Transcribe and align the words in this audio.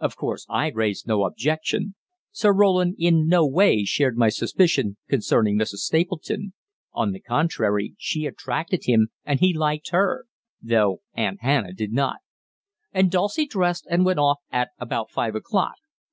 Of 0.00 0.16
course 0.16 0.44
I 0.48 0.70
raised 0.70 1.06
no 1.06 1.22
objection" 1.24 1.94
Sir 2.32 2.52
Roland 2.52 2.96
in 2.98 3.28
no 3.28 3.46
way 3.46 3.84
shared 3.84 4.18
my 4.18 4.28
suspicion 4.28 4.96
concerning 5.08 5.56
Mrs. 5.56 5.86
Stapleton; 5.86 6.52
on 6.92 7.12
the 7.12 7.20
contrary, 7.20 7.94
she 7.96 8.26
attracted 8.26 8.86
him 8.86 9.10
and 9.24 9.38
he 9.38 9.54
liked 9.54 9.90
her, 9.90 10.26
though 10.60 11.02
Aunt 11.14 11.42
Hannah 11.42 11.74
did 11.74 11.92
not 11.92 12.16
"and 12.92 13.08
Dulcie 13.08 13.46
dressed 13.46 13.86
and 13.88 14.04
went 14.04 14.18
off 14.18 14.38
at 14.50 14.70
about 14.80 15.12
five 15.12 15.36
o'clock. 15.36 15.76